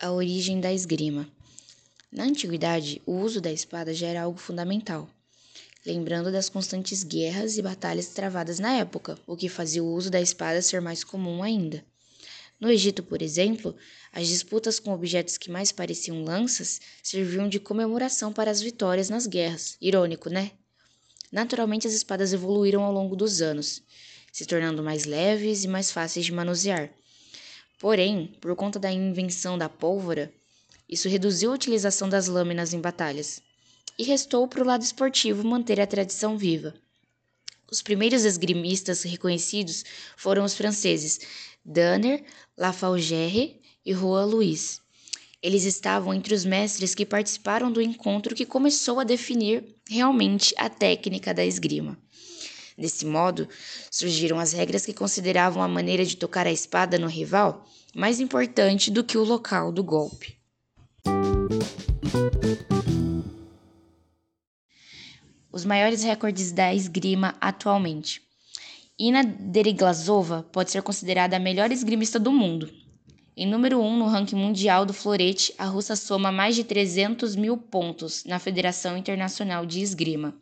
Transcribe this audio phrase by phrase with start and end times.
[0.00, 1.28] A origem da esgrima.
[2.12, 5.10] Na antiguidade, o uso da espada já era algo fundamental,
[5.84, 10.20] lembrando das constantes guerras e batalhas travadas na época, o que fazia o uso da
[10.20, 11.84] espada ser mais comum ainda.
[12.60, 13.74] No Egito, por exemplo,
[14.12, 19.26] as disputas com objetos que mais pareciam lanças serviam de comemoração para as vitórias nas
[19.26, 19.76] guerras.
[19.80, 20.52] Irônico, né?
[21.32, 23.82] Naturalmente, as espadas evoluíram ao longo dos anos,
[24.30, 26.88] se tornando mais leves e mais fáceis de manusear.
[27.78, 30.32] Porém, por conta da invenção da pólvora,
[30.88, 33.40] isso reduziu a utilização das lâminas em batalhas,
[33.98, 36.74] e restou para o lado esportivo manter a tradição viva.
[37.70, 39.84] Os primeiros esgrimistas reconhecidos
[40.16, 41.20] foram os franceses
[41.64, 42.24] Danner,
[42.56, 44.80] Lafalgère e Roa Louis.
[45.42, 50.70] Eles estavam entre os mestres que participaram do encontro que começou a definir realmente a
[50.70, 51.98] técnica da esgrima.
[52.78, 53.48] Desse modo,
[53.90, 58.88] surgiram as regras que consideravam a maneira de tocar a espada no rival mais importante
[58.88, 60.38] do que o local do golpe.
[65.50, 68.22] Os maiores recordes da esgrima atualmente.
[68.96, 72.70] Ina Deriglazova pode ser considerada a melhor esgrimista do mundo.
[73.36, 77.34] Em número 1 um no ranking mundial do florete, a russa soma mais de 300
[77.34, 80.36] mil pontos na Federação Internacional de Esgrima.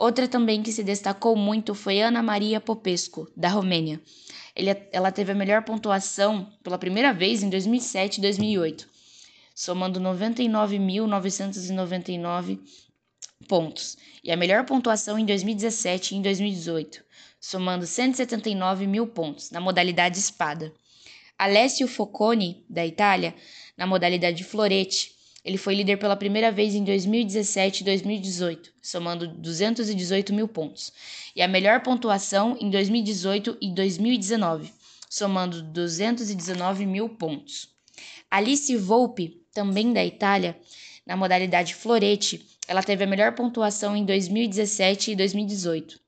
[0.00, 4.00] Outra também que se destacou muito foi Ana Maria Popescu, da Romênia.
[4.90, 8.88] ela teve a melhor pontuação pela primeira vez em 2007 e 2008,
[9.54, 12.58] somando 99.999
[13.46, 17.04] pontos, e a melhor pontuação em 2017 e em 2018,
[17.38, 20.72] somando 179 mil pontos na modalidade espada.
[21.38, 23.34] Alessio Focconi, da Itália,
[23.76, 30.34] na modalidade florete, ele foi líder pela primeira vez em 2017 e 2018, somando 218
[30.34, 30.92] mil pontos,
[31.34, 34.72] e a melhor pontuação em 2018 e 2019,
[35.08, 37.68] somando 219 mil pontos.
[38.30, 40.56] Alice Volpe, também da Itália,
[41.06, 45.98] na modalidade florete, ela teve a melhor pontuação em 2017 e 2018,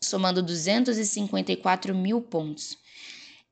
[0.00, 2.76] somando 254 mil pontos.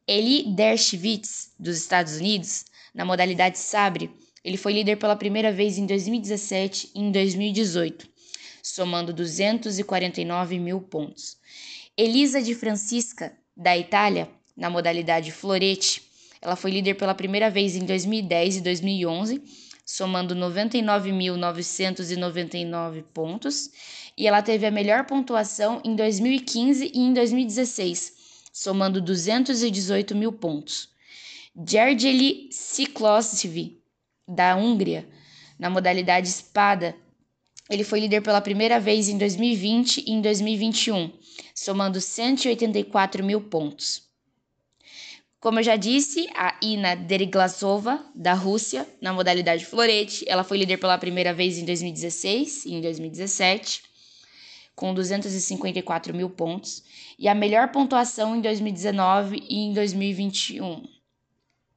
[0.06, 4.10] Eli Dershowitz, dos Estados Unidos, na modalidade sabre,
[4.44, 8.08] ele foi líder pela primeira vez em 2017 e em 2018,
[8.62, 11.36] somando 249 mil pontos.
[11.96, 16.02] Elisa de Francisca, da Itália, na modalidade florete,
[16.40, 19.42] ela foi líder pela primeira vez em 2010 e 2011,
[19.84, 23.70] somando 99.999 pontos,
[24.16, 28.14] e ela teve a melhor pontuação em 2015 e em 2016,
[28.52, 30.88] somando 218 mil pontos.
[31.66, 33.79] Gergely Siklosvi,
[34.30, 35.08] da Hungria,
[35.58, 36.94] na modalidade espada.
[37.68, 41.12] Ele foi líder pela primeira vez em 2020 e em 2021,
[41.54, 44.08] somando 184 mil pontos.
[45.38, 50.76] Como eu já disse, a Ina Deriglasova, da Rússia, na modalidade florete, ela foi líder
[50.76, 53.82] pela primeira vez em 2016 e em 2017,
[54.74, 56.82] com 254 mil pontos,
[57.18, 60.99] e a melhor pontuação em 2019 e em 2021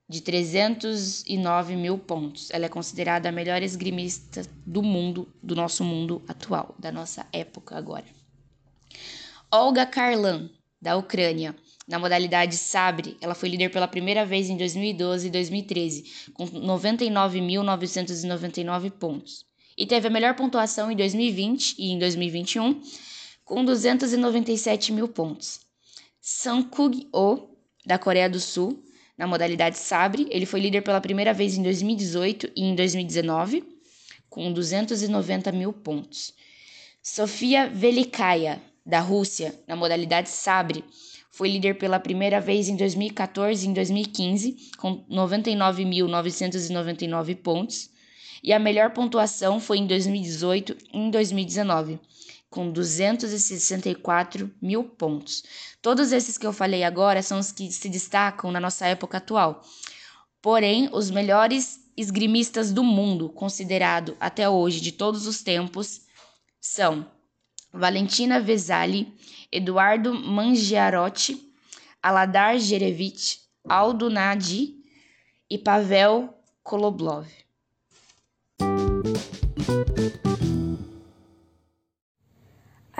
[0.08, 2.50] de 309 mil pontos.
[2.52, 7.78] Ela é considerada a melhor esgrimista do mundo, do nosso mundo atual, da nossa época
[7.78, 8.06] agora.
[9.52, 10.50] Olga Karlan,
[10.82, 11.56] da Ucrânia,
[11.88, 18.90] na modalidade sabre, ela foi líder pela primeira vez em 2012 e 2013, com 99.999
[18.92, 19.46] pontos.
[19.78, 22.82] E teve a melhor pontuação em 2020 e em 2021,
[23.44, 25.60] com 297 mil pontos.
[26.22, 27.50] Sankug Oh,
[27.86, 28.82] da Coreia do Sul,
[29.18, 30.28] na modalidade sabre.
[30.30, 33.64] Ele foi líder pela primeira vez em 2018 e em 2019,
[34.30, 36.34] com 290 mil pontos.
[37.02, 40.84] Sofia Velikaya, da Rússia, na modalidade sabre,
[41.32, 47.90] foi líder pela primeira vez em 2014 e em 2015, com 99.999 pontos.
[48.44, 52.00] E a melhor pontuação foi em 2018 e em 2019,
[52.54, 55.44] com 264 mil pontos.
[55.82, 59.64] Todos esses que eu falei agora são os que se destacam na nossa época atual.
[60.40, 66.02] Porém, os melhores esgrimistas do mundo, considerado até hoje de todos os tempos,
[66.62, 67.08] são
[67.74, 69.12] Valentina Vesali,
[69.52, 71.52] Eduardo Mangiarotti,
[72.04, 74.76] Aladar Jerevich, Aldo Nadi
[75.50, 77.26] e Pavel Koloblov.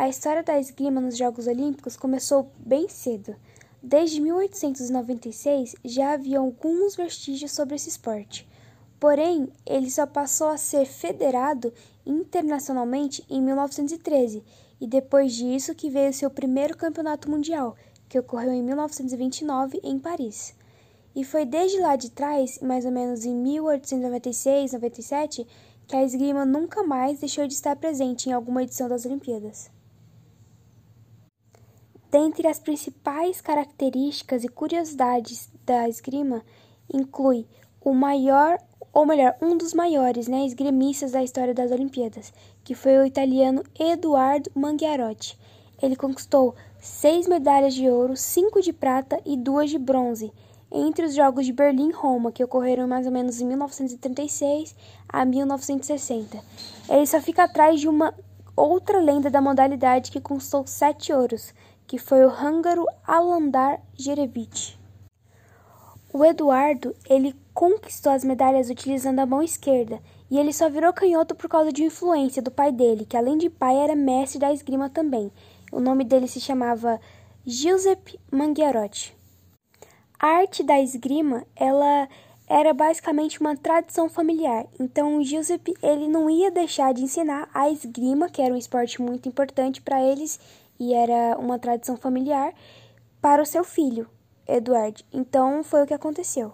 [0.04, 3.38] A história da esgrima nos Jogos Olímpicos começou bem cedo.
[3.82, 8.46] Desde 1896 já havia alguns vestígios sobre esse esporte.
[9.00, 11.74] Porém, ele só passou a ser federado
[12.06, 14.44] internacionalmente em 1913
[14.82, 17.74] e depois disso que veio seu primeiro campeonato mundial,
[18.10, 20.54] que ocorreu em 1929 em Paris.
[21.16, 25.48] E foi desde lá de trás, mais ou menos em 1896, 97,
[25.88, 29.72] que a esgrima nunca mais deixou de estar presente em alguma edição das Olimpíadas.
[32.14, 36.44] Dentre as principais características e curiosidades da esgrima,
[36.94, 37.48] inclui
[37.82, 38.60] o maior,
[38.94, 42.32] ou melhor, um dos maiores né, esgrimistas da história das Olimpíadas,
[42.64, 45.40] que foi o italiano Eduardo Mangiarotti.
[45.82, 50.32] Ele conquistou seis medalhas de ouro, cinco de prata e duas de bronze
[50.72, 54.76] entre os Jogos de Berlim e Roma, que ocorreram mais ou menos em 1936
[55.10, 56.40] a 1960.
[56.88, 58.14] Ele só fica atrás de uma
[58.56, 61.52] outra lenda da modalidade que conquistou sete ouros,
[61.88, 64.80] que foi o húngaro Alandar Jerevich.
[66.14, 70.00] O Eduardo, ele conquistou as medalhas utilizando a mão esquerda,
[70.30, 73.50] e ele só virou canhoto por causa de influência do pai dele, que além de
[73.50, 75.32] pai era mestre da esgrima também.
[75.72, 77.00] O nome dele se chamava
[77.46, 79.16] Giuseppe Mangiarotti.
[80.20, 82.08] A arte da esgrima, ela
[82.48, 84.66] era basicamente uma tradição familiar.
[84.80, 89.02] Então, o Giuseppe, ele não ia deixar de ensinar a esgrima, que era um esporte
[89.02, 90.40] muito importante para eles,
[90.80, 92.54] e era uma tradição familiar
[93.22, 94.10] para o seu filho,
[94.48, 95.04] Eduardo.
[95.12, 96.54] Então foi o que aconteceu.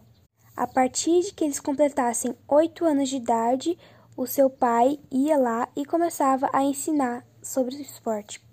[0.55, 3.77] A partir de que eles completassem oito anos de idade,
[4.15, 8.43] o seu pai ia lá e começava a ensinar sobre o esporte.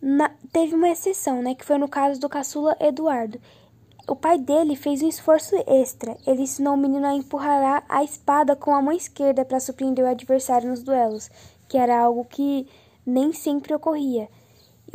[0.00, 3.40] Na, teve uma exceção, né, que foi no caso do caçula Eduardo.
[4.08, 6.16] O pai dele fez um esforço extra.
[6.26, 10.08] Ele ensinou o menino a empurrar a espada com a mão esquerda para surpreender o
[10.08, 11.30] adversário nos duelos,
[11.68, 12.66] que era algo que
[13.06, 14.28] nem sempre ocorria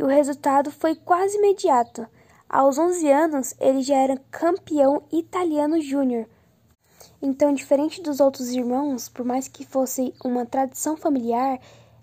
[0.00, 2.06] e o resultado foi quase imediato.
[2.48, 6.26] Aos 11 anos, ele já era campeão italiano júnior.
[7.20, 11.60] Então, diferente dos outros irmãos, por mais que fosse uma tradição familiar,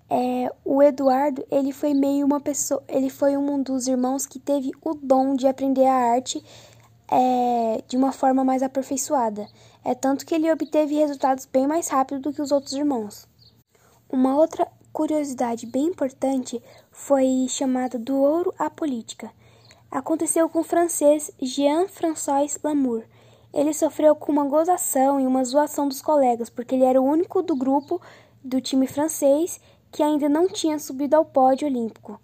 [0.08, 4.72] é, o Eduardo ele foi meio uma pessoa, ele foi um dos irmãos que teve
[4.82, 6.42] o dom de aprender a arte
[7.12, 9.48] é, de uma forma mais aperfeiçoada.
[9.84, 13.28] É tanto que ele obteve resultados bem mais rápido do que os outros irmãos.
[14.08, 14.68] Uma outra
[14.98, 16.60] curiosidade bem importante
[16.90, 19.32] foi chamada do ouro à política.
[19.92, 23.04] Aconteceu com o francês Jean-François Lamour.
[23.54, 27.44] Ele sofreu com uma gozação e uma zoação dos colegas, porque ele era o único
[27.44, 28.02] do grupo
[28.44, 29.62] do time francês
[29.92, 32.20] que ainda não tinha subido ao pódio olímpico.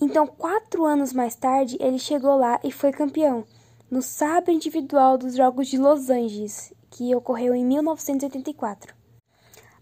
[0.00, 3.44] Então, quatro anos mais tarde, ele chegou lá e foi campeão,
[3.90, 8.94] no sabre individual dos Jogos de Los Angeles, que ocorreu em 1984.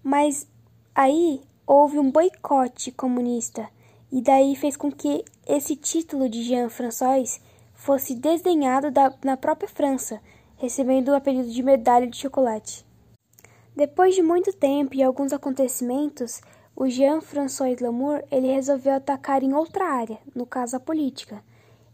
[0.02, 0.48] Mas
[0.94, 3.68] aí houve um boicote comunista
[4.12, 7.40] e daí fez com que esse título de Jean François
[7.74, 10.20] fosse desdenhado da, na própria França,
[10.56, 12.86] recebendo o apelido de medalha de chocolate.
[13.74, 16.40] Depois de muito tempo e alguns acontecimentos,
[16.74, 21.42] o Jean-François Lamour ele resolveu atacar em outra área, no caso a política.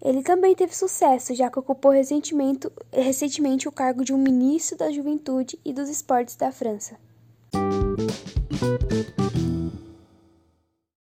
[0.01, 4.91] Ele também teve sucesso, já que ocupou recentemente, recentemente o cargo de um ministro da
[4.91, 6.97] Juventude e dos Esportes da França.